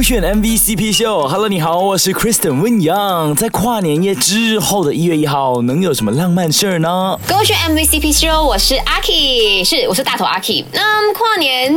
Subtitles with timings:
[0.00, 1.28] 勾选 MVCp 秀。
[1.28, 3.36] Hello，你好，我是 Kristen 温阳。
[3.36, 7.20] 在跨年夜之后的一月一号，能有什么浪漫事儿呢？
[7.28, 10.64] 勾选 MVCp 秀，我是阿 K，是我是大头阿 K。
[10.72, 10.82] 那
[11.12, 11.70] 跨年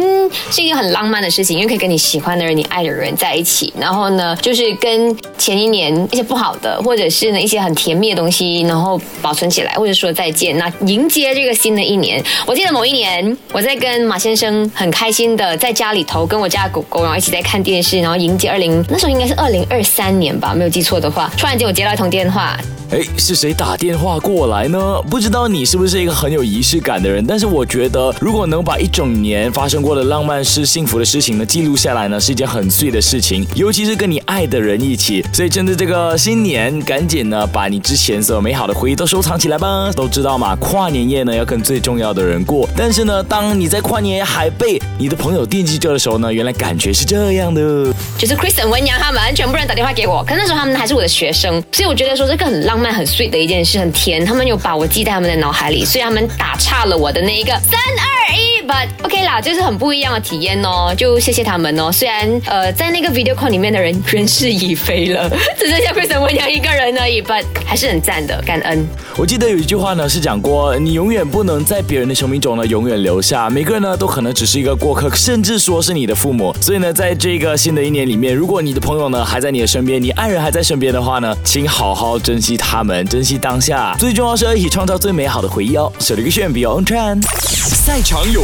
[0.50, 12.24] 是一个很浪漫的事情，因为可以跟你喜欢的人、你爱的人在一起，然后呢，就是跟前一年一些不好的，或者是呢一些很甜蜜的东西，然后保存起来，或者说再见，那迎接这个新的一年。
[12.48, 21.32] 我记得某一年，我在跟马先生很开心的在家里头跟我家狗狗，然后一起在看电视，然后迎接二零，那时候应该是二零二三年吧，没有记错的话。
[21.38, 22.58] 突然间我接到一通电话，
[22.90, 25.02] 哎，是谁打电话过来呢？
[25.10, 35.26] 不知道你是不是一个很有仪式感的人，但是我觉得，如果能把一整年发生过的浪漫事、幸福的事情呢记录下来呢，是一件很碎的事情，尤其是跟你爱的人一起。
[35.34, 39.92] 所以趁着这个新年，赶紧呢把你之前所有美好的回忆都收藏起来吧。
[39.96, 47.94] 都知道嘛，跨年夜呢要跟最重要的人过，但是呢，当你在跨年夜还被你的朋友惦记着的时候呢，原来感觉是这样的。
[48.18, 54.24] 就是 Kristen 文扬他们全部人打电话给我，可那时候他们还是我的学生，所以我觉得说这个很浪漫、很 sweet 的一件事，很甜。
[54.26, 58.43] 他们有把我记在他们的脑海里，所以他们打岔了我的那一个三二一。
[58.68, 61.92] ，but OK 啦，就是很不一样的体验哦，就谢谢他们哦。
[61.92, 68.86] 虽然呃在那个 video call 里面的人人事已非了， 只剩下 Kristen 文阳一个人而已，but 还是很赞的，感恩。
[69.16, 76.54] 我记得有一句话呢是讲过，你永远不能在别人的生命中呢永远留下，每个人呢都可能只是一个过客，甚至说是你的父母。
[76.62, 83.96] 所以呢，在这个新的一年里面，如果你的朋友呢还在你的身边，你爱人还在身边的话呢，请好好珍惜他们，珍惜当下。
[84.00, 85.92] 最重要是要一起创造最美好的回忆哦。
[86.00, 88.44] 手里个炫 Beyond Trend，赛场有